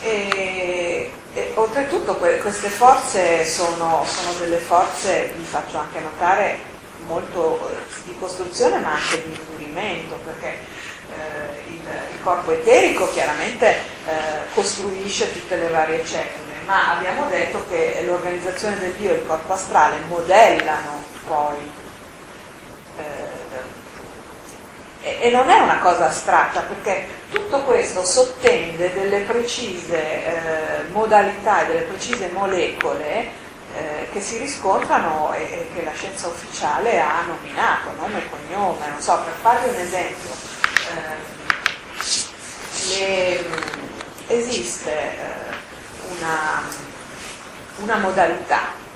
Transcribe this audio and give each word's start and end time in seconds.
E, 0.00 1.10
e 1.34 1.52
oltretutto 1.54 2.16
que- 2.16 2.38
queste 2.38 2.68
forze 2.68 3.44
sono, 3.44 4.04
sono, 4.06 4.32
delle 4.38 4.58
forze, 4.58 5.32
vi 5.36 5.44
faccio 5.44 5.78
anche 5.78 6.00
notare, 6.00 6.58
molto 7.06 7.70
di 8.04 8.14
costruzione 8.18 8.78
ma 8.78 8.92
anche 8.92 9.22
di 9.24 9.34
indurimento, 9.34 10.16
perché 10.24 10.48
eh, 10.48 11.70
il, 11.70 11.80
il, 12.12 12.22
corpo 12.22 12.52
eterico 12.52 13.10
chiaramente 13.10 13.70
eh, 13.70 14.52
costruisce 14.54 15.32
tutte 15.32 15.56
le 15.56 15.68
varie 15.68 16.04
cellule, 16.04 16.60
ma 16.66 16.96
abbiamo 16.96 17.26
detto 17.28 17.64
che 17.68 18.02
l'organizzazione 18.04 18.78
del 18.78 18.92
Dio 18.92 19.10
e 19.10 19.14
il 19.14 19.26
corpo 19.26 19.52
astrale 19.52 19.96
modellano 20.06 21.02
poi 21.26 21.70
eh, 22.98 23.38
e 25.00 25.30
non 25.30 25.48
è 25.48 25.58
una 25.60 25.78
cosa 25.78 26.06
astratta 26.06 26.60
perché 26.62 27.06
tutto 27.30 27.62
questo 27.62 28.04
sottende 28.04 28.92
delle 28.92 29.20
precise 29.20 29.96
eh, 29.96 30.82
modalità 30.90 31.62
e 31.62 31.66
delle 31.66 31.82
precise 31.82 32.30
molecole 32.32 33.46
eh, 33.74 34.08
che 34.12 34.20
si 34.20 34.38
riscontrano 34.38 35.32
e, 35.34 35.42
e, 35.42 35.68
che 35.74 35.84
la 35.84 35.92
scienza 35.92 36.28
ufficiale 36.28 37.00
ha 37.00 37.22
nominato, 37.26 37.92
nome 37.98 38.18
e 38.18 38.30
cognome. 38.30 38.88
Non 38.88 39.00
so, 39.00 39.20
per 39.22 39.34
farvi 39.40 39.68
un 39.68 39.74
esempio, 39.74 40.30
eh, 40.90 41.36
le, 42.96 43.44
esiste 44.28 44.90
eh, 44.90 45.26
una, 46.16 46.62
una 47.76 47.96
modalità 47.96 48.86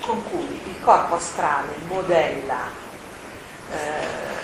con 0.00 0.22
cui 0.30 0.60
il 0.64 0.80
corpo 0.82 1.16
astrale 1.16 1.74
modella 1.88 2.84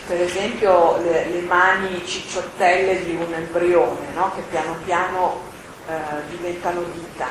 per 0.07 0.21
esempio 0.21 0.99
le, 0.99 1.27
le, 1.27 1.41
mani 1.43 2.05
cicciottelle 2.05 3.05
di 3.05 3.15
un 3.15 3.33
embrione 3.33 4.12
no? 4.15 4.33
che 4.35 4.43
piano 4.51 4.75
piano 4.85 5.41
eh, 5.89 5.93
diventano 6.29 6.83
dita, 6.83 7.29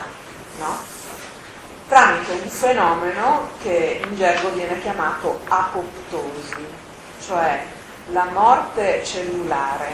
no? 0.59 0.77
tramite 1.87 2.31
un 2.31 2.49
fenomeno 2.49 3.49
che 3.61 4.01
in 4.03 4.15
gergo 4.15 4.49
viene 4.51 4.79
chiamato 4.79 5.41
apoptosi, 5.49 6.65
cioè 7.25 7.61
la 8.11 8.25
morte 8.31 9.03
cellulare, 9.03 9.93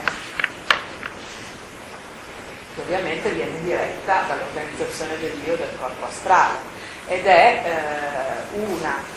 che 2.75 2.81
ovviamente 2.81 3.29
viene 3.31 3.59
diretta 3.61 4.21
dall'organizzazione 4.27 5.17
del 5.19 5.33
io 5.43 5.55
del 5.55 5.75
corpo 5.79 6.05
astrale 6.05 6.75
ed 7.07 7.25
è 7.25 7.63
eh, 7.65 8.57
una 8.59 9.16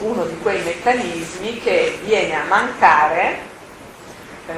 uno 0.00 0.24
di 0.24 0.38
quei 0.38 0.62
meccanismi 0.62 1.60
che 1.60 1.98
viene 2.02 2.34
a 2.34 2.44
mancare 2.44 3.38
eh, 4.46 4.54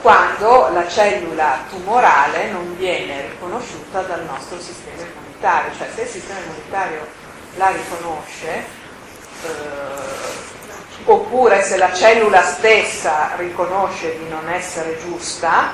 quando 0.00 0.68
la 0.72 0.88
cellula 0.88 1.64
tumorale 1.68 2.50
non 2.50 2.76
viene 2.76 3.28
riconosciuta 3.30 4.00
dal 4.02 4.24
nostro 4.24 4.58
sistema 4.58 5.02
immunitario, 5.02 5.72
cioè 5.76 5.88
se 5.94 6.02
il 6.02 6.08
sistema 6.08 6.38
immunitario 6.40 7.06
la 7.56 7.68
riconosce, 7.68 8.48
eh, 9.42 9.48
oppure 11.04 11.62
se 11.62 11.76
la 11.76 11.92
cellula 11.92 12.42
stessa 12.42 13.32
riconosce 13.36 14.16
di 14.18 14.28
non 14.28 14.48
essere 14.48 14.98
giusta, 14.98 15.72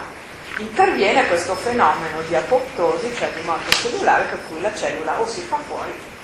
interviene 0.58 1.26
questo 1.28 1.54
fenomeno 1.54 2.22
di 2.26 2.34
apoptosi, 2.34 3.14
cioè 3.14 3.30
di 3.32 3.42
morte 3.44 3.70
cellulare, 3.72 4.24
per 4.24 4.40
cui 4.48 4.60
la 4.60 4.74
cellula 4.74 5.20
o 5.20 5.26
si 5.26 5.42
fa 5.42 5.58
fuori 5.68 6.14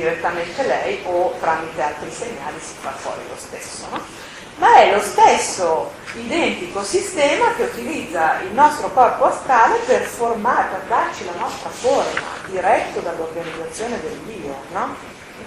direttamente 0.00 0.66
lei 0.66 1.00
o 1.04 1.34
tramite 1.38 1.82
altri 1.82 2.10
segnali 2.10 2.58
si 2.58 2.74
fa 2.80 2.90
fuori 2.90 3.20
lo 3.28 3.36
stesso. 3.36 3.86
No? 3.90 4.00
Ma 4.56 4.76
è 4.76 4.94
lo 4.94 5.00
stesso 5.00 5.92
identico 6.14 6.82
sistema 6.82 7.54
che 7.54 7.64
utilizza 7.64 8.40
il 8.40 8.52
nostro 8.52 8.90
corpo 8.92 9.24
astrale 9.24 9.78
per 9.86 10.02
formare, 10.02 10.68
per 10.70 10.80
darci 10.88 11.24
la 11.24 11.38
nostra 11.38 11.70
forma, 11.70 12.26
diretto 12.46 13.00
dall'organizzazione 13.00 14.00
del 14.00 14.18
Dio, 14.26 14.54
no? 14.72 14.96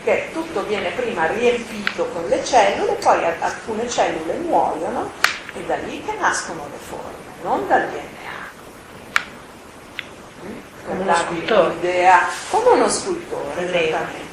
Perché 0.03 0.31
tutto 0.33 0.63
viene 0.63 0.89
prima 0.89 1.25
riempito 1.27 2.07
con 2.07 2.25
le 2.27 2.43
cellule, 2.43 2.93
poi 2.93 3.23
alcune 3.39 3.87
cellule 3.87 4.33
muoiono 4.35 5.11
e 5.55 5.61
da 5.61 5.75
lì 5.75 6.03
che 6.03 6.13
nascono 6.19 6.67
le 6.71 6.77
forme, 6.77 7.43
non 7.43 7.67
dal 7.67 7.87
DNA. 7.89 8.01
Mm? 10.45 10.57
Come 10.87 11.01
uno 11.01 11.15
scultore. 11.15 11.75
Come 12.49 12.69
uno 12.69 12.89
scultore, 12.89 13.61
esattamente. 13.61 14.32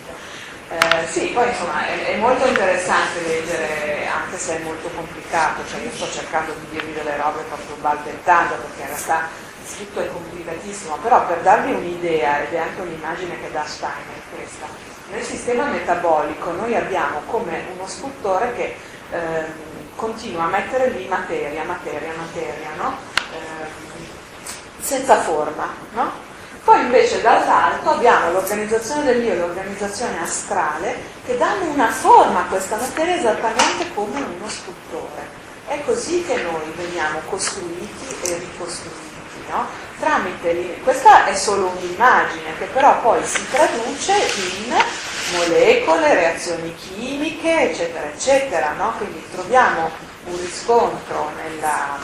Eh, 0.70 1.06
sì, 1.08 1.30
poi 1.34 1.48
insomma 1.48 1.84
è, 1.84 2.14
è, 2.14 2.16
molto 2.18 2.46
interessante 2.46 3.20
leggere, 3.22 4.06
anche 4.06 4.38
se 4.38 4.60
è 4.60 4.62
molto 4.62 4.88
complicato, 4.94 5.62
cioè 5.68 5.80
io 5.80 5.90
sto 5.90 6.08
cercando 6.08 6.52
di 6.52 6.66
dirvi 6.70 6.92
delle 6.92 7.16
robe 7.16 7.42
proprio 7.48 7.74
balbettando 7.80 8.54
perché 8.54 8.82
in 8.82 8.86
realtà 8.86 9.28
scritto 9.66 10.00
è 10.00 10.08
complicatissimo, 10.08 10.96
però 11.02 11.26
per 11.26 11.40
darvi 11.40 11.72
un'idea, 11.72 12.42
ed 12.42 12.52
è 12.52 12.58
anche 12.58 12.82
un'immagine 12.82 13.40
che 13.40 13.50
dà 13.50 13.64
Steiner 13.64 14.20
questa, 14.32 14.66
nel 15.10 15.24
sistema 15.24 15.64
metabolico 15.64 16.52
noi 16.52 16.76
abbiamo 16.76 17.20
come 17.26 17.64
uno 17.74 17.88
scultore 17.88 18.54
che 18.54 18.76
eh, 19.10 19.44
continua 19.96 20.44
a 20.44 20.48
mettere 20.48 20.90
lì 20.90 21.08
materia, 21.08 21.64
materia, 21.64 22.12
materia, 22.16 22.68
no? 22.76 22.96
eh, 23.32 24.80
senza 24.80 25.16
forma, 25.16 25.66
no? 25.94 26.29
Poi 26.64 26.80
invece 26.80 27.22
dall'alto 27.22 27.90
abbiamo 27.90 28.32
l'organizzazione 28.32 29.04
dell'io 29.04 29.32
e 29.32 29.36
l'organizzazione 29.36 30.20
astrale 30.20 30.94
che 31.24 31.38
danno 31.38 31.70
una 31.70 31.90
forma 31.90 32.40
a 32.40 32.44
questa 32.44 32.76
materia 32.76 33.16
esattamente 33.16 33.92
come 33.94 34.20
uno 34.20 34.48
scultore. 34.48 35.38
È 35.66 35.80
così 35.84 36.22
che 36.24 36.36
noi 36.42 36.70
veniamo 36.76 37.20
costruiti 37.28 38.16
e 38.24 38.38
ricostruiti. 38.38 39.08
No? 39.48 39.66
Tramite 39.98 40.78
questa 40.84 41.26
è 41.26 41.34
solo 41.34 41.72
un'immagine 41.76 42.56
che 42.58 42.66
però 42.66 43.00
poi 43.00 43.24
si 43.24 43.44
traduce 43.50 44.12
in 44.12 44.74
molecole, 45.32 46.14
reazioni 46.14 46.72
chimiche, 46.76 47.70
eccetera, 47.70 48.06
eccetera. 48.06 48.72
No? 48.72 48.92
Quindi 48.98 49.24
troviamo 49.32 49.90
un 50.26 50.38
riscontro 50.38 51.32
nella, 51.36 51.98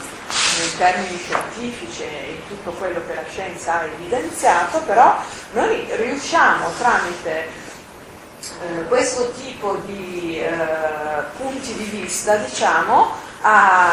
nei 0.59 0.77
termini 0.77 1.19
scientifici 1.19 2.03
e 2.03 2.37
in 2.39 2.47
tutto 2.49 2.71
quello 2.73 3.01
che 3.07 3.15
la 3.15 3.25
scienza 3.29 3.81
ha 3.81 3.85
evidenziato, 3.85 4.81
però 4.81 5.17
noi 5.53 5.87
riusciamo 5.97 6.71
tramite 6.79 7.49
eh, 8.61 8.85
questo 8.87 9.33
tipo 9.33 9.77
di 9.85 10.39
eh, 10.39 10.55
punti 11.37 11.75
di 11.75 11.85
vista, 11.85 12.37
diciamo, 12.37 13.13
a, 13.43 13.93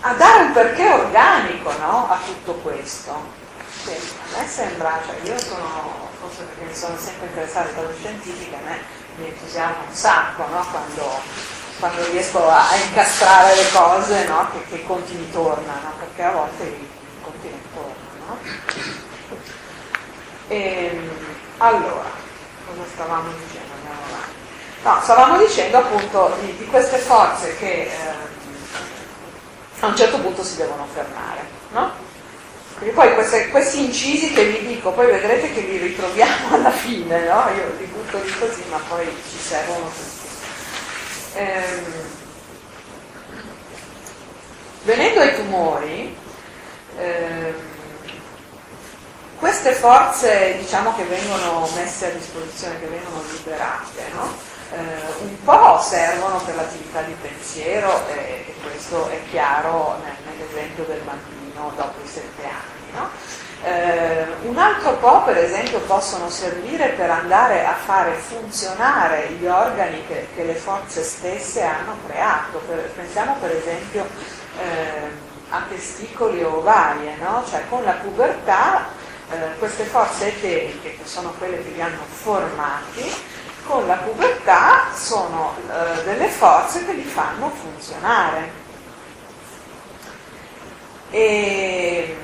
a, 0.00 0.12
dare 0.14 0.42
un 0.44 0.52
perché 0.52 0.88
organico 0.88 1.72
no, 1.78 2.08
a 2.10 2.18
tutto 2.24 2.54
questo. 2.54 3.40
Sì, 3.84 3.90
a 3.90 4.40
me 4.40 4.46
sembra, 4.46 5.00
cioè 5.04 5.16
io 5.28 5.38
sono, 5.38 6.08
forse 6.20 6.44
perché 6.44 6.64
mi 6.64 6.74
sono 6.74 6.96
sempre 6.96 7.26
interessata 7.26 7.80
alla 7.80 7.92
scientifica, 7.98 8.56
a 8.56 8.68
me 8.68 8.78
mi 9.16 9.26
entusiasma 9.26 9.84
un 9.88 9.94
sacco 9.94 10.46
no, 10.46 10.64
quando 10.70 11.20
quando 11.82 12.04
riesco 12.12 12.48
a, 12.48 12.70
a 12.70 12.76
incastrare 12.76 13.56
le 13.56 13.68
cose 13.72 14.24
no? 14.28 14.48
che, 14.52 14.62
che, 14.68 14.76
i 14.76 14.84
conti 14.84 15.14
mi 15.14 15.28
tornano, 15.32 15.92
perché 15.98 16.22
a 16.22 16.30
volte 16.30 16.62
i, 16.62 16.88
conti 17.20 17.50
non 17.50 17.60
tornano. 17.74 18.38
E, 20.46 20.90
ehm, 20.92 21.10
allora, 21.58 22.04
cosa 22.68 22.82
stavamo 22.92 23.30
dicendo? 23.30 23.72
Andiamo 23.74 24.00
avanti. 24.06 24.32
No, 24.84 25.00
stavamo 25.02 25.38
dicendo 25.38 25.78
appunto 25.78 26.36
di, 26.40 26.56
di 26.56 26.66
queste 26.66 26.98
forze 26.98 27.56
che 27.56 27.90
eh, 27.90 27.90
a 29.80 29.86
un 29.86 29.96
certo 29.96 30.20
punto 30.20 30.44
si 30.44 30.54
devono 30.54 30.86
fermare, 30.92 31.40
no? 31.70 31.90
Quindi 32.76 32.94
poi 32.94 33.12
queste, 33.14 33.48
questi 33.48 33.84
incisi 33.86 34.32
che 34.32 34.44
vi 34.44 34.66
dico, 34.68 34.92
poi 34.92 35.06
vedrete 35.06 35.52
che 35.52 35.60
li 35.62 35.78
ritroviamo 35.78 36.54
alla 36.54 36.70
fine, 36.70 37.26
no? 37.26 37.48
Io 37.56 37.74
li 37.76 37.86
butto 37.86 38.22
lì 38.22 38.38
così, 38.38 38.62
ma 38.70 38.78
poi 38.88 39.04
ci 39.28 39.38
servono 39.38 39.86
tutti. 39.86 40.21
Ehm, 41.34 41.84
venendo 44.84 45.20
ai 45.20 45.34
tumori, 45.36 46.16
ehm, 46.98 47.54
queste 49.38 49.72
forze 49.72 50.56
diciamo, 50.58 50.94
che 50.94 51.04
vengono 51.04 51.68
messe 51.74 52.06
a 52.06 52.10
disposizione, 52.10 52.78
che 52.78 52.86
vengono 52.86 53.22
liberate, 53.30 54.08
no? 54.14 54.50
eh, 54.72 55.22
un 55.22 55.42
po' 55.44 55.80
servono 55.80 56.38
per 56.44 56.54
l'attività 56.54 57.02
di 57.02 57.14
pensiero 57.20 58.06
e, 58.08 58.44
e 58.46 58.54
questo 58.62 59.08
è 59.08 59.20
chiaro 59.30 59.98
nel, 60.04 60.14
nell'esempio 60.26 60.84
del 60.84 61.00
bambino 61.00 61.72
dopo 61.76 62.00
i 62.04 62.08
sette 62.08 62.42
anni. 62.44 62.92
No? 62.92 63.08
Eh, 63.64 64.26
un 64.42 64.58
altro 64.58 64.94
po', 64.94 65.22
per 65.22 65.36
esempio, 65.36 65.78
possono 65.80 66.28
servire 66.28 66.88
per 66.90 67.10
andare 67.10 67.64
a 67.64 67.74
fare 67.74 68.14
funzionare 68.14 69.28
gli 69.38 69.46
organi 69.46 70.04
che, 70.08 70.26
che 70.34 70.42
le 70.42 70.54
forze 70.54 71.02
stesse 71.04 71.62
hanno 71.62 71.96
creato. 72.06 72.58
Per, 72.66 72.90
pensiamo 72.96 73.36
per 73.40 73.52
esempio 73.52 74.04
eh, 74.58 75.30
a 75.50 75.62
testicoli 75.68 76.42
o 76.42 76.56
ovarie, 76.56 77.14
no? 77.20 77.44
cioè 77.48 77.62
con 77.68 77.84
la 77.84 77.92
pubertà 77.92 78.86
eh, 79.30 79.58
queste 79.58 79.84
forze 79.84 80.28
eteriche, 80.28 80.96
che 80.96 81.04
sono 81.06 81.32
quelle 81.38 81.62
che 81.62 81.70
li 81.70 81.80
hanno 81.80 82.02
formati, 82.08 83.10
con 83.64 83.86
la 83.86 83.94
pubertà 83.96 84.86
sono 84.92 85.54
eh, 85.70 86.02
delle 86.02 86.28
forze 86.28 86.84
che 86.84 86.92
li 86.94 87.04
fanno 87.04 87.48
funzionare. 87.50 88.60
E, 91.10 92.16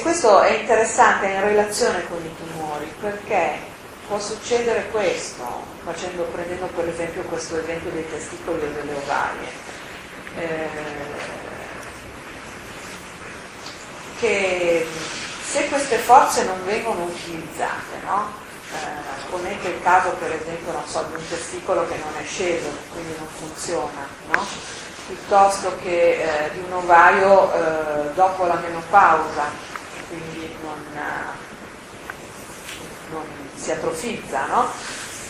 questo 0.00 0.40
è 0.40 0.58
interessante 0.58 1.26
in 1.26 1.40
relazione 1.40 2.06
con 2.08 2.18
i 2.24 2.34
tumori 2.36 2.90
perché 3.00 3.58
può 4.06 4.18
succedere 4.18 4.88
questo, 4.90 5.44
facendo, 5.84 6.22
prendendo 6.24 6.66
per 6.66 6.88
esempio 6.88 7.22
questo 7.22 7.58
esempio 7.58 7.90
dei 7.90 8.08
testicoli 8.08 8.62
o 8.62 8.72
delle 8.72 8.94
ovarie, 8.94 9.48
eh, 10.38 10.68
che 14.18 14.86
se 15.44 15.68
queste 15.68 15.96
forze 15.96 16.44
non 16.44 16.64
vengono 16.64 17.04
utilizzate, 17.04 18.00
no? 18.04 18.32
eh, 18.72 19.30
ponete 19.30 19.68
il 19.68 19.82
caso 19.82 20.10
per 20.12 20.32
esempio 20.32 20.72
so, 20.86 21.02
di 21.08 21.14
un 21.14 21.28
testicolo 21.28 21.86
che 21.88 21.96
non 21.96 22.12
è 22.20 22.24
sceso, 22.24 22.68
quindi 22.92 23.14
non 23.18 23.26
funziona, 23.26 24.06
no? 24.32 24.46
piuttosto 25.06 25.76
che 25.82 26.22
eh, 26.22 26.50
di 26.52 26.60
un 26.66 26.72
ovaio 26.72 27.52
eh, 27.52 28.12
dopo 28.14 28.46
la 28.46 28.54
menopausa, 28.54 29.70
quindi 30.12 30.54
non, 30.62 30.76
non 33.10 33.24
si 33.54 33.70
atrofizza, 33.70 34.46
no? 34.46 34.70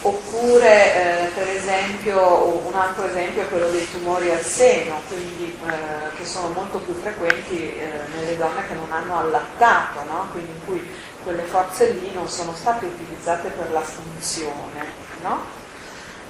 oppure 0.04 1.26
eh, 1.26 1.26
per 1.28 1.48
esempio 1.48 2.66
un 2.66 2.74
altro 2.74 3.04
esempio 3.04 3.42
è 3.42 3.48
quello 3.48 3.70
dei 3.70 3.88
tumori 3.88 4.30
al 4.30 4.42
seno, 4.42 5.00
quindi, 5.06 5.56
eh, 5.64 6.16
che 6.16 6.24
sono 6.24 6.48
molto 6.48 6.78
più 6.78 6.94
frequenti 7.00 7.76
eh, 7.76 8.00
nelle 8.16 8.36
donne 8.36 8.66
che 8.66 8.74
non 8.74 8.90
hanno 8.90 9.18
allattato, 9.18 10.02
no? 10.02 10.28
quindi 10.32 10.50
in 10.50 10.64
cui 10.64 10.90
quelle 11.22 11.42
forze 11.42 11.90
lì 11.90 12.10
non 12.12 12.28
sono 12.28 12.52
state 12.54 12.86
utilizzate 12.86 13.48
per 13.50 13.70
la 13.70 13.80
funzione. 13.80 15.10
No? 15.22 15.60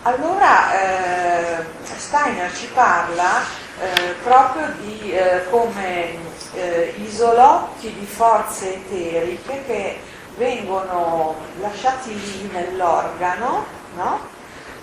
Allora 0.03 1.59
eh, 1.59 1.65
Steiner 1.97 2.55
ci 2.55 2.67
parla 2.75 3.62
eh, 3.81 4.15
proprio 4.23 4.67
di 4.81 5.13
eh, 5.13 5.49
come 5.51 6.17
eh, 6.55 6.95
isolotti 6.99 7.93
di 7.93 8.05
forze 8.07 8.75
eteriche 8.75 9.65
che 9.67 10.01
vengono 10.37 11.37
lasciati 11.61 12.15
lì 12.15 12.51
nell'organo, 12.53 13.65
no? 13.97 14.21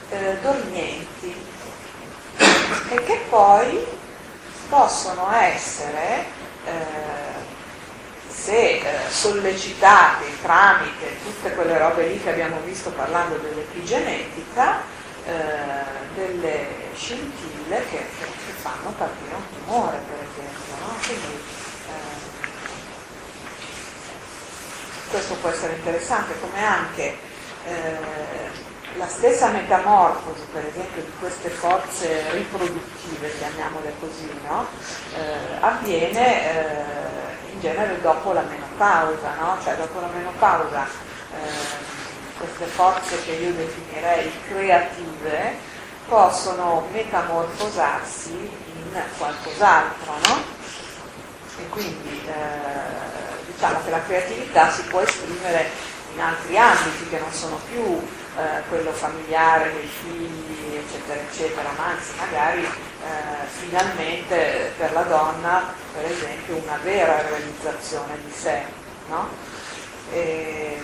Eh, 0.09 0.38
dormienti, 0.41 1.36
e 2.89 3.03
che 3.03 3.25
poi 3.30 3.86
possono 4.69 5.31
essere 5.33 6.38
se 8.27 8.81
sollecitati 9.09 10.25
tramite 10.41 11.18
tutte 11.24 11.53
quelle 11.53 11.77
robe 11.77 12.07
lì 12.07 12.21
che 12.21 12.30
abbiamo 12.30 12.59
visto 12.63 12.91
parlando 12.91 13.38
dell'epigenetica, 13.38 14.81
delle 16.13 16.68
scintille 16.95 17.86
che, 17.89 18.06
fanno 18.61 18.94
partire 18.97 19.33
un 19.33 19.63
tumore, 19.63 19.97
per 19.97 20.27
esempio. 20.27 20.73
No? 20.79 20.94
Quindi, 21.06 21.44
eh, 21.88 22.27
questo 25.09 25.33
può 25.35 25.50
essere 25.50 25.73
interessante, 25.75 26.39
come 26.39 26.65
anche 26.65 27.17
eh, 27.65 28.67
la 28.95 29.07
stessa 29.07 29.50
metamorfosi, 29.50 30.41
per 30.51 30.65
esempio, 30.65 31.01
di 31.01 31.11
queste 31.19 31.50
forze 31.50 32.31
riproduttive, 32.31 33.38
chiamiamole 33.38 33.94
così, 34.00 34.29
no? 34.47 34.67
eh, 35.15 35.57
avviene 35.59 36.51
eh, 36.51 37.53
in 37.53 37.59
genere 37.59 38.01
dopo 38.01 38.33
la 38.33 38.41
menopausa, 38.41 39.35
no? 39.39 39.57
cioè 39.63 39.75
dopo 39.75 40.00
la 40.00 40.07
menopausa 40.07 40.85
eh, 40.85 41.97
queste 42.38 42.65
forze 42.65 43.21
che 43.23 43.31
io 43.31 43.53
definirei 43.53 44.31
creative 44.47 45.57
possono 46.07 46.88
metamorfosarsi 46.92 48.31
in 48.31 49.01
qualcos'altro, 49.18 50.13
no? 50.28 50.57
E 51.57 51.69
quindi 51.69 52.22
eh, 52.25 53.51
diciamo 53.51 53.80
che 53.84 53.90
la 53.90 54.01
creatività 54.04 54.72
si 54.72 54.84
può 54.84 55.01
esprimere 55.01 55.69
in 56.13 56.22
altri 56.22 56.57
ambiti 56.57 57.10
che 57.10 57.19
non 57.19 57.31
sono 57.31 57.60
più 57.69 57.81
eh, 57.81 58.62
quello 58.69 58.92
familiare 58.92 59.72
dei 59.74 59.88
figli, 59.88 60.75
eccetera, 60.75 61.19
eccetera, 61.19 61.69
ma 61.78 61.86
anzi 61.88 62.12
magari 62.18 62.63
eh, 62.63 63.48
finalmente 63.48 64.74
per 64.78 64.94
la 64.94 65.04
donna, 65.04 65.74
per 65.94 66.10
esempio, 66.10 66.56
una 66.56 66.80
vera 66.84 67.22
realizzazione 67.22 68.18
di 68.24 68.31
sé. 68.31 68.63
No? 69.07 69.28
E, 70.12 70.81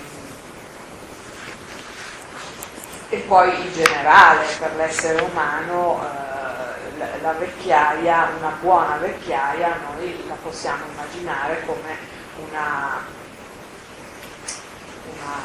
e, 3.16 3.20
poi 3.28 3.62
in 3.62 3.72
generale 3.74 4.46
per 4.60 4.76
l'essere 4.76 5.22
umano 5.22 6.02
eh, 6.04 7.22
la, 7.22 7.32
vecchiaia, 7.34 8.30
una 8.38 8.58
buona 8.60 8.98
vecchiaia, 8.98 9.80
noi 9.90 10.24
la 10.28 10.36
possiamo 10.36 10.84
immaginare 10.92 11.64
come 11.66 11.98
una, 12.50 13.02
una, 15.14 15.36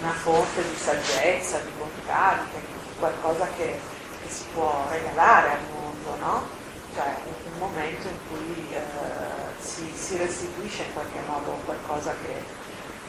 una 0.00 0.12
fonte 0.12 0.62
di 0.62 0.76
saggezza, 0.76 1.58
di 1.58 1.70
bontà, 1.76 2.38
di 2.50 2.60
qualcosa 2.98 3.46
che, 3.56 3.78
che 4.22 4.30
si 4.30 4.44
può 4.54 4.86
regalare 4.90 5.50
al 5.50 5.64
mondo, 5.72 6.16
no? 6.18 6.48
Cioè 6.94 7.14
un 7.52 7.58
momento 7.58 8.08
in 8.08 8.18
cui 8.28 8.74
eh, 8.74 8.80
si, 9.58 9.92
si, 9.94 10.16
restituisce 10.16 10.84
in 10.84 10.94
qualche 10.94 11.20
modo 11.26 11.58
qualcosa 11.66 12.14
che, 12.24 12.42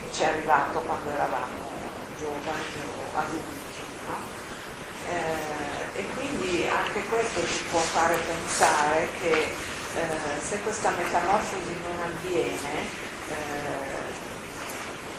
che 0.02 0.14
ci 0.14 0.24
è 0.24 0.26
arrivato 0.26 0.80
quando 0.82 1.10
eravamo 1.10 1.76
giovani 2.18 2.64
o 3.14 3.18
adulti. 3.18 3.67
No? 4.08 4.18
Eh, 5.10 6.00
e 6.00 6.06
quindi 6.16 6.68
anche 6.68 7.04
questo 7.06 7.46
ci 7.48 7.64
può 7.72 7.80
fare 7.80 8.16
pensare 8.16 9.08
che 9.20 9.54
eh, 9.96 10.42
se 10.42 10.62
questa 10.62 10.92
metamorfosi 10.92 11.76
non 11.84 12.00
avviene, 12.04 13.06
eh, 13.30 14.08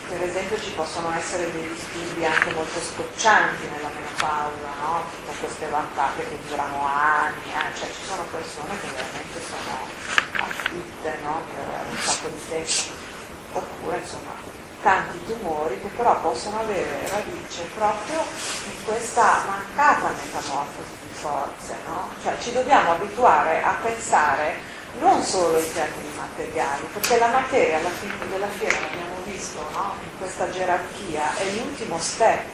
per 0.09 0.23
esempio 0.23 0.61
ci 0.61 0.71
possono 0.71 1.13
essere 1.15 1.51
dei 1.53 1.69
disturbi 1.69 2.25
anche 2.25 2.53
molto 2.53 2.81
scoccianti 2.81 3.67
nella 3.69 3.89
menopausa, 3.89 4.69
no? 4.81 5.05
tutte 5.11 5.39
queste 5.41 5.69
vantate 5.69 6.29
che 6.29 6.39
durano 6.49 6.87
anni, 6.87 7.53
eh? 7.53 7.77
cioè 7.77 7.89
ci 7.89 8.05
sono 8.07 8.23
persone 8.31 8.81
che 8.81 8.87
veramente 8.89 9.41
sono 9.43 9.87
afflitte 10.45 11.19
no? 11.23 11.43
per 11.55 11.87
un 11.91 11.99
sacco 11.99 12.29
di 12.29 12.49
tempo, 12.49 12.73
oppure 13.53 13.99
insomma 13.99 14.58
tanti 14.83 15.25
tumori 15.25 15.81
che 15.81 15.89
però 15.89 16.21
possono 16.21 16.61
avere 16.61 17.09
radice 17.09 17.63
proprio 17.75 18.21
in 18.21 18.85
questa 18.85 19.43
mancata 19.47 20.11
metamorfosi 20.11 20.97
di 21.03 21.15
forze, 21.15 21.77
no? 21.87 22.11
cioè 22.23 22.37
ci 22.41 22.53
dobbiamo 22.53 22.93
abituare 22.93 23.63
a 23.63 23.77
pensare 23.83 24.77
non 25.01 25.23
solo 25.23 25.59
in 25.59 25.73
termini 25.73 26.09
materiali, 26.17 26.89
perché 26.93 27.19
la 27.19 27.29
materia 27.29 27.79
alla 27.79 27.91
fine 27.91 28.15
della 28.31 28.49
fiera, 28.49 28.81
l'abbiamo 28.81 29.17
visto, 29.25 29.59
no? 29.73 29.95
in 30.03 30.19
questa 30.19 30.51
gerarchia, 30.51 31.37
è 31.37 31.45
l'ultimo 31.53 31.99
step, 31.99 32.47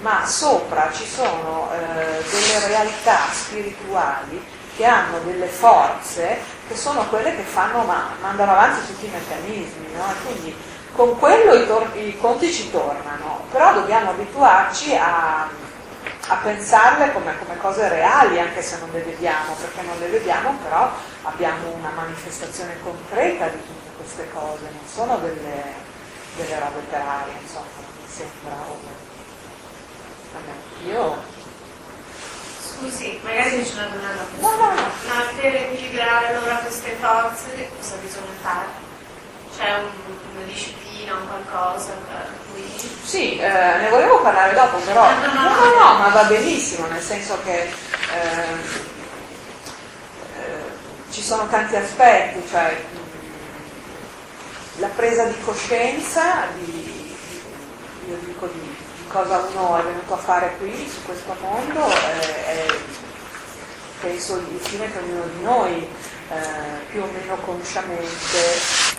ma 0.00 0.26
sopra 0.26 0.90
ci 0.92 1.06
sono 1.06 1.70
eh, 1.72 2.22
delle 2.30 2.66
realtà 2.66 3.30
spirituali 3.30 4.44
che 4.74 4.84
hanno 4.84 5.18
delle 5.20 5.46
forze 5.46 6.38
che 6.66 6.76
sono 6.76 7.06
quelle 7.08 7.36
che 7.36 7.42
fanno, 7.42 7.84
ma, 7.84 8.16
mandano 8.20 8.52
avanti 8.52 8.86
tutti 8.86 9.06
i 9.06 9.10
meccanismi, 9.10 9.92
no? 9.94 10.04
quindi 10.24 10.54
con 10.92 11.18
quello 11.18 11.54
i, 11.54 11.66
tor- 11.66 11.96
i 11.96 12.16
conti 12.18 12.52
ci 12.52 12.70
tornano, 12.70 13.44
però 13.50 13.72
dobbiamo 13.74 14.10
abituarci 14.10 14.94
a, 14.94 15.48
a 16.28 16.36
pensarle 16.42 17.12
come, 17.12 17.38
come, 17.38 17.56
cose 17.58 17.88
reali, 17.88 18.38
anche 18.38 18.62
se 18.62 18.78
non 18.78 18.90
le 18.92 19.00
vediamo, 19.00 19.54
perché 19.54 19.82
non 19.82 19.98
le 19.98 20.08
vediamo, 20.08 20.56
però 20.62 20.90
abbiamo 21.22 21.70
una 21.72 21.90
manifestazione 21.94 22.76
concreta 22.82 23.48
di 23.48 23.58
tutte 23.58 23.90
queste 23.96 24.28
cose, 24.32 24.64
non 24.64 24.86
sono 24.86 25.16
delle, 25.18 25.62
delle 26.36 26.58
robe 26.58 26.80
per 26.90 27.00
aria, 27.00 27.34
insomma, 27.40 27.66
mi 28.00 28.08
sembra. 28.08 28.56
Vabbè, 30.32 30.90
io... 30.90 31.40
Scusi, 32.60 33.20
magari 33.22 33.62
c'è 33.62 33.74
una 33.74 33.86
domanda. 33.86 34.24
No, 34.40 34.50
no, 34.56 34.74
no. 34.74 34.88
Ma 35.06 35.40
per 35.40 35.54
equilibrare 35.54 36.34
allora 36.34 36.56
queste 36.56 36.96
forze 37.00 37.70
cosa 37.78 37.94
bisogna 37.96 38.26
fare? 38.40 38.91
C'è 39.56 39.74
un, 39.74 39.90
una 40.34 40.44
disciplina, 40.46 41.14
un 41.14 41.26
qualcosa 41.26 41.92
per 42.08 42.28
cui... 42.50 42.64
Sì, 43.04 43.38
eh, 43.38 43.76
ne 43.80 43.88
volevo 43.90 44.20
parlare 44.20 44.54
dopo, 44.54 44.78
però... 44.78 45.08
No, 45.10 45.32
no, 45.32 45.78
no, 45.78 45.98
ma 45.98 46.08
va 46.08 46.24
benissimo, 46.24 46.86
nel 46.86 47.02
senso 47.02 47.38
che... 47.44 47.62
Eh, 47.62 48.90
ci 51.12 51.22
sono 51.22 51.46
tanti 51.48 51.76
aspetti, 51.76 52.42
cioè 52.48 52.74
la 54.76 54.88
presa 54.88 55.24
di 55.24 55.38
coscienza 55.44 56.46
di, 56.58 57.14
io 58.08 58.16
dico 58.24 58.46
di, 58.46 58.60
di, 58.60 59.06
cosa 59.08 59.46
uno 59.52 59.78
è 59.78 59.82
venuto 59.82 60.14
a 60.14 60.16
fare 60.16 60.56
qui 60.58 60.88
su 60.90 61.04
questo 61.04 61.36
mondo 61.40 61.86
è, 61.86 62.46
è 62.46 62.66
penso 64.00 64.36
il 64.36 64.58
fine 64.58 64.90
che 64.90 64.98
ognuno 64.98 65.24
di 65.26 65.42
noi 65.42 65.88
eh, 66.32 66.86
più 66.90 67.02
o 67.02 67.06
meno 67.06 67.36
consciamente 67.36 68.38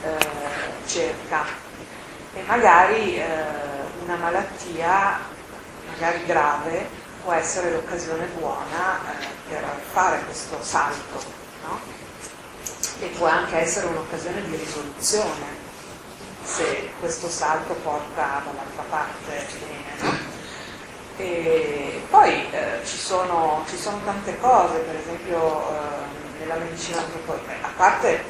eh, 0.04 0.86
cerca 0.86 1.46
e 2.36 2.42
magari 2.44 3.18
eh, 3.18 3.26
una 4.04 4.16
malattia 4.16 5.20
magari 5.92 6.26
grave 6.26 6.88
può 7.24 7.34
essere 7.34 7.72
l'occasione 7.72 8.26
buona 8.38 9.00
eh, 9.20 9.26
per 9.50 9.64
fare 9.92 10.24
questo 10.26 10.58
salto 10.62 11.24
no? 11.66 11.80
e 13.00 13.08
può 13.18 13.28
anche 13.28 13.58
essere 13.58 13.88
un'occasione 13.88 14.44
di 14.44 14.56
risoluzione 14.56 15.62
se 16.44 16.92
questo 17.00 17.30
salto 17.30 17.74
porta 17.76 18.42
dall'altra 18.44 18.84
parte 18.90 19.46
bene. 19.60 20.02
No? 20.02 20.32
E 21.16 22.02
poi 22.10 22.52
eh, 22.52 22.82
ci, 22.84 22.98
sono, 22.98 23.64
ci, 23.70 23.78
sono, 23.78 24.00
tante 24.04 24.38
cose, 24.40 24.80
per 24.80 24.96
esempio 24.96 25.70
eh, 25.70 26.23
nella 26.44 26.56
medicina 26.56 27.00
antropoica, 27.00 27.54
a 27.62 27.72
parte 27.76 28.24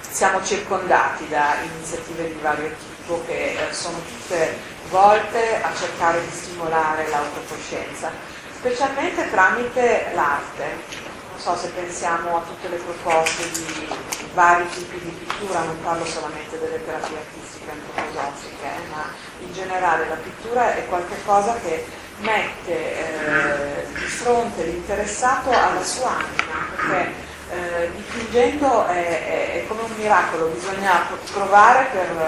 siamo 0.00 0.44
circondati 0.44 1.26
da 1.28 1.56
iniziative 1.62 2.26
di 2.26 2.38
vario 2.40 2.70
tipo 2.78 3.22
che 3.26 3.56
eh, 3.56 3.72
sono 3.72 3.98
tutte 4.00 4.58
volte 4.90 5.62
a 5.62 5.74
cercare 5.74 6.20
di 6.20 6.30
stimolare 6.30 7.08
l'autocoscienza, 7.08 8.10
specialmente 8.54 9.30
tramite 9.30 10.10
l'arte. 10.14 11.10
Non 11.30 11.40
so 11.40 11.56
se 11.56 11.68
pensiamo 11.68 12.36
a 12.36 12.40
tutte 12.42 12.68
le 12.68 12.76
proposte 12.76 13.50
di 13.50 13.88
vari 14.34 14.68
tipi 14.68 14.98
di 15.00 15.10
pittura, 15.10 15.62
non 15.62 15.82
parlo 15.82 16.04
solamente 16.04 16.58
delle 16.58 16.84
terapie 16.84 17.16
artistiche 17.16 17.70
antroposofiche, 17.70 18.64
eh, 18.64 18.88
ma 18.90 19.06
in 19.40 19.52
generale 19.52 20.08
la 20.08 20.16
pittura 20.16 20.74
è 20.74 20.86
qualcosa 20.86 21.58
che 21.64 22.01
mette 22.22 22.70
eh, 22.72 23.86
di 23.92 24.06
fronte 24.06 24.64
l'interessato 24.64 25.50
alla 25.50 25.82
sua 25.82 26.10
anima, 26.10 26.66
perché 26.76 27.12
eh, 27.50 27.90
dipingendo 27.94 28.86
è, 28.86 28.92
è, 28.92 29.52
è, 29.54 29.66
come 29.66 29.82
un 29.82 29.92
miracolo, 29.96 30.46
bisogna 30.46 31.06
provare 31.32 31.88
per, 31.92 32.26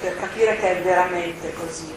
per 0.00 0.20
capire 0.20 0.58
che 0.58 0.78
è 0.78 0.82
veramente 0.82 1.54
così, 1.54 1.94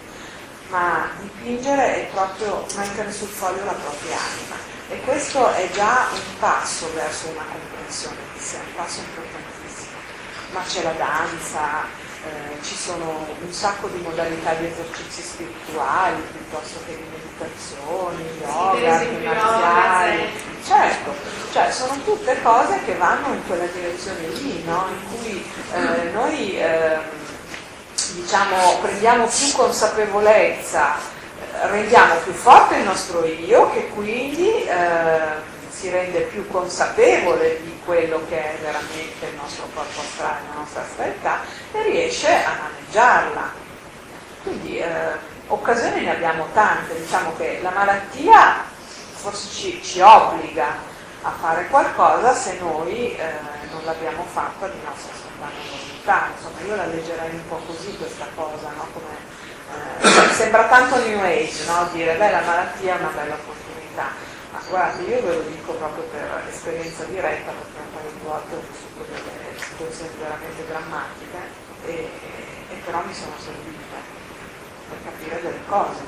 ma 0.69 1.09
dipingere 1.19 1.95
è 1.95 2.05
proprio 2.13 2.65
mettere 2.75 3.11
sul 3.11 3.27
foglio 3.27 3.65
la 3.65 3.73
propria 3.73 4.15
anima. 4.15 4.55
E 4.91 5.01
questo 5.01 5.51
è 5.53 5.69
già 5.71 6.07
un 6.11 6.39
passo 6.39 6.91
verso 6.95 7.27
una 7.27 7.45
comprensione 7.51 8.17
di 8.33 8.39
sé, 8.39 8.55
un 8.55 8.75
passo 8.75 8.99
importantissimo, 8.99 9.97
ma 10.51 10.61
c'è 10.61 10.83
la 10.83 10.91
danza, 10.91 12.07
eh, 12.25 12.61
ci 12.63 12.75
sono 12.75 13.25
un 13.39 13.51
sacco 13.51 13.87
di 13.87 14.01
modalità 14.01 14.53
di 14.53 14.65
esercizi 14.65 15.21
spirituali 15.21 16.21
piuttosto 16.31 16.79
che 16.85 16.97
di 16.97 17.03
meditazioni, 17.11 18.23
yoga, 18.41 18.93
arti 18.93 19.25
marziali. 19.25 20.47
Certo, 20.65 21.15
cioè 21.53 21.71
sono 21.71 21.97
tutte 22.03 22.41
cose 22.41 22.79
che 22.83 22.95
vanno 22.95 23.33
in 23.33 23.45
quella 23.47 23.65
direzione 23.65 24.27
lì, 24.27 24.63
no? 24.65 24.85
in 24.89 25.17
cui 25.17 25.51
eh, 25.73 26.09
noi 26.11 26.59
eh, 26.59 26.97
diciamo, 28.13 28.79
prendiamo 28.81 29.25
più 29.25 29.51
consapevolezza, 29.53 30.95
rendiamo 31.63 32.15
più 32.15 32.33
forte 32.33 32.77
il 32.77 32.83
nostro 32.83 33.25
io 33.25 33.71
che 33.71 33.87
quindi 33.89 34.65
eh, 34.65 35.48
si 35.79 35.89
rende 35.89 36.23
più 36.23 36.45
consapevole 36.49 37.61
di 37.61 37.79
quello 37.85 38.21
che 38.27 38.37
è 38.37 38.57
veramente 38.59 39.27
il 39.27 39.35
nostro 39.35 39.63
corpo 39.73 40.01
astrale, 40.01 40.39
la 40.49 40.59
nostra 40.59 40.81
astralità 40.81 41.39
e 41.71 41.83
riesce 41.83 42.27
a 42.27 42.51
maneggiarla. 42.59 43.51
Quindi 44.43 44.79
eh, 44.79 44.87
occasioni 45.47 46.01
ne 46.01 46.11
abbiamo 46.11 46.47
tante, 46.51 46.99
diciamo 46.99 47.33
che 47.37 47.59
la 47.61 47.69
malattia 47.69 48.65
forse 49.13 49.49
ci, 49.51 49.81
ci 49.81 50.01
obbliga 50.01 50.67
a 51.21 51.31
fare 51.39 51.67
qualcosa 51.67 52.33
se 52.33 52.57
noi 52.59 53.15
eh, 53.15 53.31
non 53.71 53.81
l'abbiamo 53.85 54.25
fatta 54.29 54.67
di 54.67 54.79
nostra 54.83 55.13
spontanea 55.15 55.63
volontà. 55.69 56.27
Insomma, 56.35 56.67
io 56.67 56.75
la 56.75 56.87
leggerei 56.87 57.29
un 57.31 57.47
po' 57.47 57.61
così 57.65 57.95
questa 57.95 58.25
cosa, 58.35 58.69
no? 58.75 58.85
Come, 58.91 60.27
eh, 60.27 60.33
sembra 60.33 60.65
tanto 60.65 60.97
New 60.97 61.23
Age, 61.23 61.63
no? 61.67 61.87
dire 61.93 62.15
beh 62.15 62.31
la 62.31 62.41
malattia 62.41 62.97
è 62.97 62.99
una 62.99 63.11
bella 63.15 63.35
opportunità 63.35 64.27
guardi, 64.69 65.09
io 65.09 65.21
ve 65.21 65.35
lo 65.35 65.41
dico 65.41 65.73
proprio 65.73 66.03
per 66.03 66.43
esperienza 66.47 67.03
diretta, 67.05 67.51
perché 67.51 67.79
un 67.79 67.93
paio 67.93 68.11
di 68.11 68.19
volte 68.23 68.55
ho 68.55 68.61
vissuto 68.69 69.03
delle 69.03 69.57
situazioni 69.57 70.11
veramente 70.19 70.67
drammatiche 70.67 71.37
e, 71.85 72.09
e 72.69 72.75
però 72.85 73.03
mi 73.03 73.13
sono 73.13 73.33
servite 73.39 73.77
per 74.89 74.97
capire 75.03 75.41
delle 75.41 75.65
cose, 75.67 76.01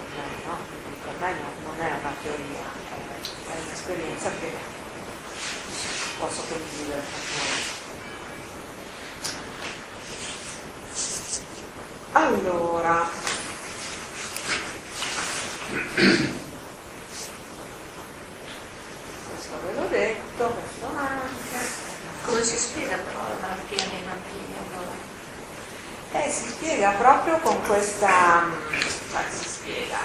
no? 0.46 0.58
per 1.04 1.14
me 1.20 1.34
non 1.64 1.76
è 1.80 1.92
una 2.00 2.14
teoria, 2.22 2.66
è 3.48 3.62
un'esperienza 3.66 4.30
che 4.40 4.52
posso 6.20 6.44
condividere 6.48 7.02
con 7.02 7.22
voi. 7.34 7.80
Allora, 12.14 13.10
ve 19.66 19.74
l'ho 19.74 19.88
detto, 19.88 20.48
questo 20.48 20.86
anche. 20.98 21.90
Come 22.24 22.44
si 22.44 22.58
spiega 22.58 22.98
però 22.98 23.20
la 23.20 23.48
malattia 23.48 23.86
dei 23.90 24.04
bambini 24.04 24.56
allora? 24.58 25.10
Eh, 26.14 26.30
si 26.30 26.50
spiega 26.50 26.92
proprio 26.92 27.38
con 27.40 27.62
questa, 27.66 28.44
cioè 29.10 29.24
si 29.30 29.48
spiega, 29.48 29.98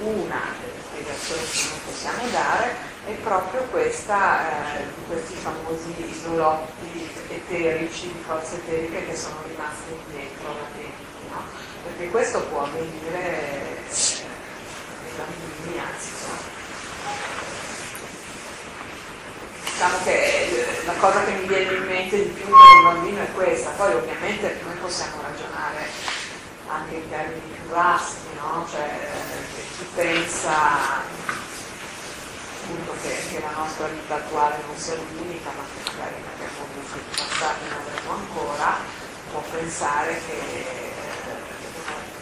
una 0.00 0.52
delle 0.60 0.82
spiegazioni 0.86 1.42
che 1.50 1.68
noi 1.70 1.80
possiamo 1.86 2.28
dare 2.30 2.74
è 3.06 3.12
proprio 3.22 3.62
questa, 3.70 4.76
eh, 4.76 4.84
questi 5.08 5.34
famosi 5.34 5.94
isolotti 6.10 7.08
eterici, 7.28 8.08
di 8.08 8.22
forze 8.26 8.56
eteriche 8.56 9.06
che 9.06 9.16
sono 9.16 9.36
rimasti 9.46 9.96
dentro 10.12 10.48
la 10.48 10.68
dentro, 10.74 11.34
no? 11.34 11.42
Perché 11.84 12.10
questo 12.10 12.42
può 12.48 12.64
avvenire 12.64 13.80
ai 13.88 15.12
bambini, 15.16 15.78
anzi 15.78 16.10
sono 16.20 17.35
diciamo 19.76 19.98
che 20.04 20.16
eh, 20.16 20.84
la 20.86 20.94
cosa 20.94 21.22
che 21.24 21.32
mi 21.32 21.46
viene 21.46 21.74
in 21.74 21.84
mente 21.84 22.16
di 22.16 22.30
più 22.30 22.46
per 22.46 22.54
un 22.54 22.82
bambino 22.82 23.20
è 23.20 23.32
questa, 23.32 23.68
poi 23.76 23.92
ovviamente 23.92 24.58
noi 24.64 24.74
possiamo 24.76 25.20
ragionare 25.20 25.84
anche 26.66 26.94
in 26.94 27.10
termini 27.10 27.40
più 27.52 27.68
vasti, 27.68 28.26
no? 28.40 28.66
cioè 28.70 28.88
chi 29.76 29.86
pensa 29.94 31.04
appunto 32.64 32.92
che, 33.02 33.20
che, 33.28 33.38
la 33.38 33.52
nostra 33.54 33.88
vita 33.88 34.14
attuale 34.14 34.56
non 34.66 34.76
sia 34.78 34.94
l'unica, 34.94 35.50
ma 35.54 35.62
che 35.68 35.90
magari 35.92 36.14
abbiamo 36.24 36.56
avuto 36.64 36.96
in 36.96 37.04
passato 37.14 37.64
ne 37.68 37.76
avremo 37.76 38.12
ancora, 38.16 38.76
può 39.30 39.42
pensare 39.50 40.22
che 40.26 40.40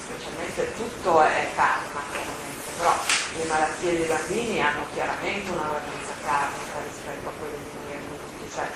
specialmente 0.02 0.74
tutto 0.74 1.22
è 1.22 1.50
karma, 1.54 2.02
però 2.78 2.94
le 3.38 3.44
malattie 3.44 3.96
dei 3.96 4.06
bambini 4.06 4.60
hanno 4.60 4.86
chiaramente 4.92 5.52
una 5.52 5.68
valenza 5.70 6.14
karmica 6.20 6.63
rispetto 7.24 7.28
a 7.28 7.32
quelle 7.38 7.56
di 7.56 7.70
noi 7.80 7.96
adulti, 7.96 8.50
cioè 8.52 8.66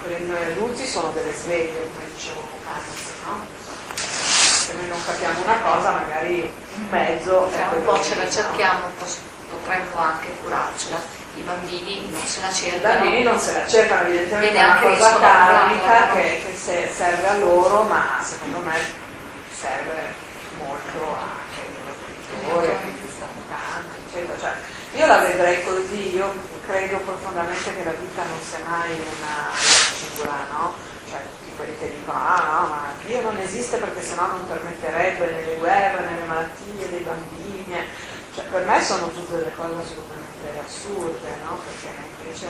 quelle 0.00 0.16
di 0.16 0.26
noi 0.26 0.44
adulti 0.52 0.86
sono 0.86 1.10
delle 1.10 1.32
sveglie, 1.34 1.90
come 1.92 2.06
dicevo 2.14 2.40
poc'anzi, 2.40 3.12
no? 3.26 3.46
Se 3.94 4.72
noi 4.74 4.88
non 4.88 5.04
capiamo 5.04 5.42
una 5.42 5.60
cosa, 5.60 5.90
magari 5.90 6.52
un 6.76 6.86
mezzo 6.88 7.50
è 7.50 7.66
un 7.74 7.84
po' 7.84 8.02
ce 8.02 8.16
la 8.16 8.30
cerchiamo, 8.30 8.86
potremmo 9.50 9.98
anche 9.98 10.28
curarcela. 10.42 11.18
I 11.36 11.42
bambini 11.42 12.10
non 12.10 12.24
se 12.24 12.40
la 12.40 12.52
cercano. 12.52 12.76
I 12.76 12.80
bambini 12.80 13.22
non 13.22 13.38
se 13.38 13.52
la 13.52 13.66
cercano, 13.66 14.08
evidentemente 14.08 14.58
è 14.58 14.64
una 14.64 14.80
cosa 14.80 15.18
karmica 15.18 16.12
che, 16.12 16.42
che 16.44 16.90
serve 16.92 17.28
a 17.28 17.36
loro, 17.36 17.82
ma 17.84 18.20
secondo 18.22 18.58
me 18.58 18.78
serve 19.52 20.14
molto 20.58 21.16
anche 21.16 21.60
ai 21.60 22.40
genitori, 22.40 22.66
a 22.66 22.76
chi 22.80 23.10
sta 23.14 23.26
tanto, 23.48 23.94
eccetera. 24.06 24.38
Cioè, 24.38 24.98
io 24.98 25.06
la 25.06 25.18
vedrei 25.18 25.64
così, 25.64 26.14
io 26.14 26.34
credo 26.70 26.98
profondamente 26.98 27.74
che 27.74 27.82
la 27.82 27.90
vita 27.90 28.22
non 28.22 28.40
sia 28.40 28.60
mai 28.64 28.92
una 28.92 29.50
singola, 29.58 30.46
no? 30.52 30.74
Cioè 31.08 31.18
tutti 31.18 31.50
quelli 31.56 31.76
che 31.78 31.90
dicono, 31.98 32.16
ah 32.16 32.44
no, 32.46 32.68
ma 32.68 32.94
Dio 33.04 33.20
non 33.22 33.36
esiste 33.38 33.78
perché 33.78 34.00
sennò 34.00 34.28
non 34.28 34.46
permetterebbe 34.46 35.32
nelle 35.32 35.56
guerre, 35.56 36.04
nelle 36.04 36.26
malattie 36.26 36.88
dei 36.88 37.00
bambini. 37.00 37.74
Cioè, 38.32 38.44
per 38.44 38.64
me 38.64 38.80
sono 38.80 39.10
tutte 39.10 39.38
delle 39.38 39.52
cose 39.56 39.74
assolutamente 39.82 40.60
assurde, 40.64 41.28
no? 41.42 41.58
Perché 41.58 41.90
invece, 42.22 42.46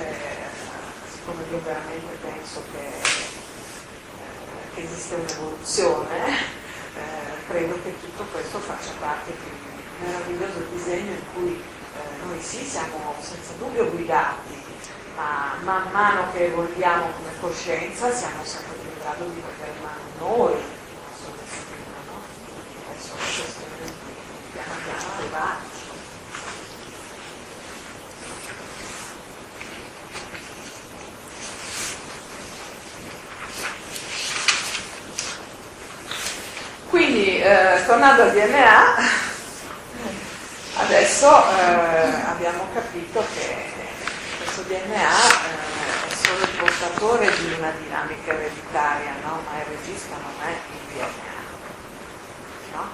siccome 1.11 1.43
io 1.51 1.63
veramente 1.65 2.15
penso 2.21 2.63
che, 2.73 2.89
eh, 2.89 4.75
che 4.75 4.83
esiste 4.83 5.15
un'evoluzione, 5.15 6.37
eh, 6.37 7.49
credo 7.49 7.79
che 7.83 7.99
tutto 7.99 8.27
questo 8.31 8.59
faccia 8.59 8.93
parte 8.99 9.33
di 9.33 9.49
un 9.49 10.07
meraviglioso 10.07 10.59
disegno 10.75 11.13
in 11.13 11.25
cui 11.33 11.80
eh, 11.95 12.25
noi 12.25 12.41
sì 12.41 12.65
siamo 12.65 13.15
senza 13.21 13.53
dubbio 13.59 13.91
guidati, 13.91 14.63
ma 15.17 15.57
man 15.63 15.91
mano 15.91 16.33
che 16.33 16.47
evolviamo 16.47 17.07
come 17.17 17.31
coscienza 17.41 18.13
siamo 18.13 18.45
sempre 18.45 18.75
più 18.75 18.91
in 18.91 18.99
grado 19.01 19.25
di 19.25 19.41
prendere 19.41 19.73
in 19.77 19.83
mano 19.83 20.01
noi 20.19 20.53
il 20.53 20.65
nostro 21.09 21.33
destino, 21.41 21.99
no? 22.07 22.23
È 22.93 23.01
solo 23.01 23.19
questione 23.19 23.77
di 23.85 23.93
piano 24.53 24.75
piano 24.85 25.15
arrivarci. 25.19 25.79
Quindi, 36.91 37.41
eh, 37.41 37.83
tornando 37.87 38.23
al 38.23 38.33
DNA, 38.33 39.20
Adesso 40.91 41.29
eh, 41.29 42.27
abbiamo 42.27 42.67
capito 42.75 43.25
che 43.33 43.65
questo 44.39 44.63
DNA 44.63 44.83
eh, 44.83 46.09
è 46.09 46.15
solo 46.21 46.43
il 46.43 46.51
porta 46.59 46.87
portatore 46.89 47.31
di 47.31 47.53
una 47.57 47.71
dinamica 47.81 48.33
ereditaria, 48.33 49.13
no? 49.23 49.41
ma 49.47 49.61
il 49.61 49.67
regista 49.67 50.17
non 50.17 50.33
è 50.45 50.51
il 50.51 50.93
DNA. 50.93 51.39
No? 52.73 52.89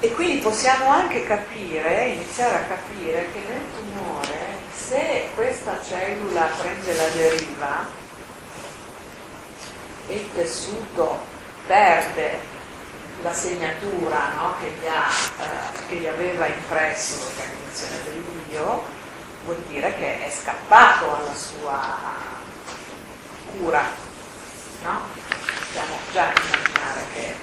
E 0.00 0.14
quindi 0.14 0.38
possiamo 0.38 0.88
anche 0.88 1.26
capire, 1.26 2.06
iniziare 2.06 2.54
a 2.54 2.60
capire 2.60 3.30
che 3.32 3.42
nel 3.46 3.62
tumore, 3.76 4.38
se 4.74 5.28
questa 5.34 5.78
cellula 5.86 6.48
prende 6.58 6.94
la 6.94 7.08
deriva 7.08 7.86
e 10.06 10.14
il 10.14 10.32
tessuto 10.32 11.18
perde 11.66 12.59
la 13.22 13.32
segnatura 13.32 14.32
no, 14.34 14.54
che, 14.60 14.72
gli 14.80 14.86
ha, 14.86 15.08
eh, 15.42 15.86
che, 15.88 15.96
gli 15.96 16.06
aveva 16.06 16.46
impresso 16.46 17.18
l'organizzazione 17.18 18.02
del 18.04 18.24
Dio, 18.48 18.84
vuol 19.44 19.62
dire 19.68 19.94
che 19.96 20.24
è 20.24 20.30
scappato 20.30 21.16
alla 21.16 21.34
sua 21.34 21.98
cura. 23.50 23.82
No? 24.82 25.00
Possiamo 25.58 25.96
già 26.12 26.32
immaginare 26.32 27.04
che 27.12 27.36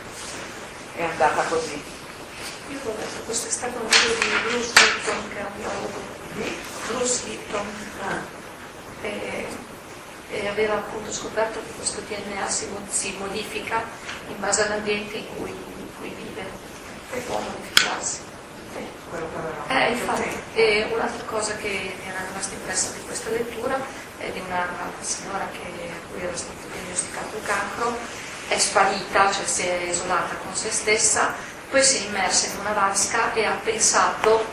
è 0.95 1.03
andata 1.03 1.43
così. 1.43 1.81
Io 2.69 2.79
ho 2.83 2.93
letto, 2.97 3.23
questo 3.25 3.47
è 3.47 3.51
stato 3.51 3.79
un 3.79 3.87
libro 3.87 4.19
di 4.19 4.49
Bruce 4.49 4.73
Lipton 4.73 5.29
che 5.29 5.39
è 5.39 5.43
un 5.43 5.51
biologo 5.55 5.99
di 6.33 6.57
Bruce 6.87 7.27
Lipton 7.27 7.65
ah. 8.01 8.21
e, 9.01 9.47
e, 10.29 10.47
aveva 10.47 10.75
appunto 10.75 11.11
scoperto 11.11 11.59
che 11.59 11.71
questo 11.75 12.01
DNA 12.01 12.47
si, 12.47 12.67
si 12.89 13.15
modifica 13.17 13.83
in 14.27 14.39
base 14.39 14.65
all'ambiente 14.65 15.17
in 15.17 15.25
cui, 15.35 15.49
in 15.49 15.87
cui 15.99 16.09
vive 16.09 16.45
e 17.13 17.19
può 17.19 17.39
modificarsi. 17.39 18.25
Eh, 19.69 19.91
infatti, 19.91 20.29
e 20.53 20.87
un'altra 20.91 21.23
cosa 21.25 21.55
che 21.55 21.95
mi 22.01 22.09
era 22.09 22.19
rimasta 22.27 22.53
impressa 22.53 22.91
di 22.91 23.01
questa 23.05 23.29
lettura 23.29 23.79
è 24.17 24.29
di 24.29 24.39
una, 24.39 24.67
signora 24.99 25.47
che, 25.51 25.89
a 25.89 26.11
cui 26.11 26.21
era 26.21 26.35
stato 26.35 26.67
diagnosticato 26.71 27.37
il 27.37 27.43
cancro, 27.43 27.97
è 28.49 28.57
sparita, 28.57 29.31
cioè 29.31 29.45
si 29.45 29.61
è 29.63 29.89
isolata 29.89 30.35
con 30.35 30.53
se 30.53 30.71
stessa 30.71 31.55
poi 31.69 31.83
si 31.83 31.97
è 31.97 32.07
immersa 32.07 32.47
in 32.47 32.59
una 32.59 32.71
vasca 32.71 33.33
e 33.33 33.45
ha 33.45 33.59
pensato 33.63 34.45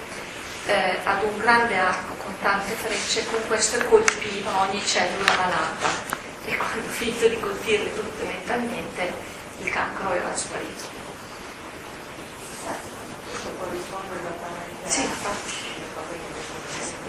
eh, 0.66 0.98
ad 1.04 1.22
un 1.22 1.38
grande 1.38 1.78
arco 1.78 2.13
tante 2.44 2.74
frecce, 2.74 3.24
con 3.24 3.40
questo 3.46 3.82
colpiva 3.86 4.60
ogni 4.60 4.84
cellula 4.84 5.34
malata 5.34 5.88
e 6.44 6.54
quando 6.58 6.86
ha 6.86 6.90
finito 6.90 7.26
di 7.26 7.40
colpirle 7.40 7.94
tutte 7.94 8.22
mentalmente 8.22 9.14
il 9.60 9.70
cancro 9.70 10.12
era 10.12 10.36
sparito. 10.36 11.02
Questo 13.30 13.48
sì, 14.84 15.00
infatti. 15.00 15.52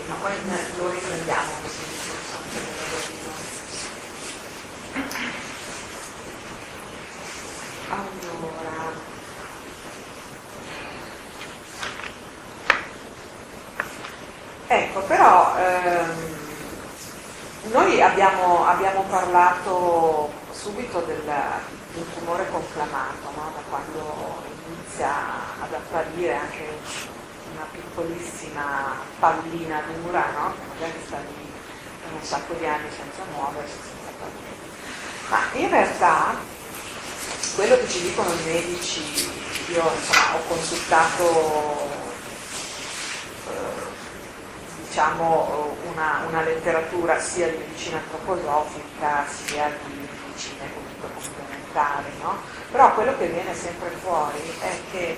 Ma 0.07 0.15
poi 0.21 0.31
lo 0.77 0.89
riprendiamo 0.89 1.51
questo 1.59 1.83
discorso. 1.89 2.43
Allora, 7.89 9.13
Ecco, 14.67 15.01
però 15.01 15.55
ehm, 15.57 16.35
noi 17.71 18.01
abbiamo, 18.01 18.65
abbiamo, 18.65 19.03
parlato 19.03 20.31
subito 20.51 21.01
del, 21.01 21.21
del 21.93 22.05
tumore 22.17 22.49
conclamato, 22.49 23.29
no? 23.35 23.51
da 23.53 23.61
quando 23.69 24.41
inizia 24.67 25.11
ad 25.61 25.71
apparire 25.71 26.33
anche 26.33 26.67
una 27.53 27.67
piccolissima 27.71 29.01
pallina 29.19 29.83
dura, 30.01 30.25
no? 30.33 30.53
che 30.53 30.61
magari 30.73 31.03
sta 31.05 31.17
lì 31.17 31.51
per 32.01 32.13
un 32.13 32.23
sacco 32.23 32.53
di 32.53 32.65
anni 32.65 32.89
senza 32.89 33.21
muoversi, 33.35 33.77
senza 33.77 34.11
pallina. 34.17 34.53
Ma 35.29 35.59
in 35.59 35.69
realtà 35.69 36.37
quello 37.55 37.77
che 37.77 37.87
ci 37.87 38.01
dicono 38.01 38.29
i 38.31 38.43
medici, 38.45 39.29
io 39.67 39.91
insomma, 39.95 40.35
ho 40.35 40.47
consultato 40.47 41.94
diciamo, 44.95 45.75
una, 45.91 46.23
una, 46.25 46.41
letteratura 46.41 47.19
sia 47.19 47.49
di 47.49 47.57
medicina 47.57 47.97
antroposofica 47.97 49.25
sia 49.27 49.69
di 49.83 49.93
medicine 49.93 50.71
comunque 50.73 51.09
complementari, 51.13 52.11
no? 52.21 52.37
però 52.71 52.93
quello 52.93 53.17
che 53.17 53.27
viene 53.27 53.53
sempre 53.53 53.89
fuori 54.01 54.39
è 54.61 54.79
che 54.91 55.17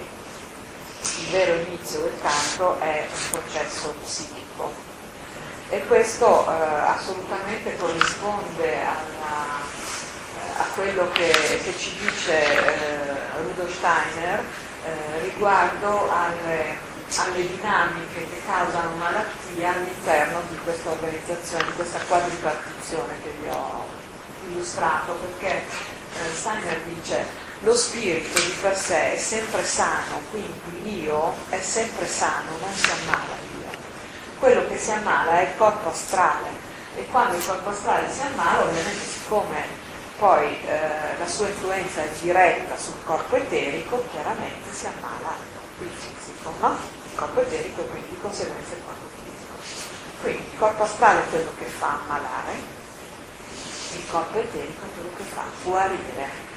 il 1.19 1.27
vero 1.29 1.61
inizio 1.61 1.99
del 1.99 2.13
cancro 2.19 2.79
è 2.79 3.07
un 3.07 3.39
processo 3.39 3.93
psichico 4.03 4.73
e 5.69 5.85
questo 5.85 6.49
eh, 6.49 6.53
assolutamente 6.53 7.77
corrisponde 7.77 8.77
alla, 8.81 9.61
eh, 9.61 10.59
a 10.59 10.65
quello 10.73 11.07
che, 11.11 11.29
che 11.63 11.77
ci 11.77 11.95
dice 11.99 12.33
eh, 12.33 13.41
Rudolf 13.43 13.75
Steiner 13.75 14.39
eh, 14.39 15.21
riguardo 15.21 16.09
alle 16.09 16.86
alle 17.15 17.47
dinamiche 17.47 18.27
che 18.29 18.41
causano 18.45 18.95
malattia 18.97 19.73
all'interno 19.73 20.41
di 20.49 20.57
questa 20.63 20.91
organizzazione, 20.91 21.65
di 21.65 21.73
questa 21.73 21.99
quadripartizione 22.07 23.13
che 23.23 23.33
vi 23.41 23.47
ho 23.47 23.85
illustrato, 24.49 25.13
perché 25.13 25.55
eh, 25.55 26.35
Steiner 26.35 26.81
dice 26.81 27.25
lo 27.61 27.75
spirito 27.75 28.39
di 28.39 28.55
per 28.61 28.77
sé 28.77 29.13
è 29.13 29.17
sempre 29.17 29.63
sano, 29.63 30.21
quindi 30.29 30.83
l'io 30.83 31.33
è 31.49 31.59
sempre 31.59 32.07
sano, 32.07 32.51
non 32.59 32.73
si 32.73 32.89
ammala 32.89 33.35
l'io. 33.51 33.69
Quello 34.37 34.67
che 34.67 34.77
si 34.77 34.91
ammala 34.91 35.39
è 35.39 35.43
il 35.43 35.57
corpo 35.57 35.89
astrale 35.89 36.49
e 36.95 37.05
quando 37.07 37.37
il 37.37 37.45
corpo 37.45 37.69
astrale 37.69 38.11
si 38.11 38.21
ammala, 38.21 38.63
ovviamente 38.63 39.05
siccome 39.05 39.85
poi 40.19 40.57
eh, 40.65 41.17
la 41.17 41.27
sua 41.27 41.47
influenza 41.47 42.03
è 42.03 42.09
diretta 42.19 42.77
sul 42.77 43.03
corpo 43.03 43.35
eterico, 43.35 44.03
chiaramente 44.11 44.71
si 44.71 44.85
ammala 44.85 45.35
il 45.79 45.89
fisico, 45.89 46.53
no? 46.59 46.96
Corpo 47.17 47.41
eterico 47.41 47.81
e 47.81 47.87
quindi 47.87 48.09
di 48.09 48.19
conseguenza 48.21 48.75
il 48.75 48.81
corpo 48.85 49.07
fisico. 49.17 49.53
Quindi 50.21 50.43
il 50.51 50.57
corpo 50.59 50.83
astrale 50.83 51.23
è 51.23 51.29
quello 51.29 51.51
che 51.57 51.65
fa 51.65 51.99
ammalare, 51.99 52.53
il 53.95 54.07
corpo 54.07 54.37
eterico 54.37 54.85
è 54.85 54.89
quello 54.93 55.09
che 55.17 55.23
fa 55.23 55.43
guarire. 55.63 56.55